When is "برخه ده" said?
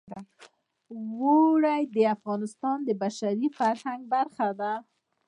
4.13-4.73